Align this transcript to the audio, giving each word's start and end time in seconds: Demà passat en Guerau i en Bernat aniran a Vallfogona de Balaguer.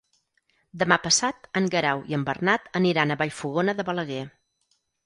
Demà 0.83 0.97
passat 1.03 1.45
en 1.61 1.69
Guerau 1.75 2.03
i 2.13 2.17
en 2.19 2.27
Bernat 2.31 2.67
aniran 2.81 3.13
a 3.13 3.21
Vallfogona 3.25 3.79
de 3.83 3.91
Balaguer. 3.93 4.29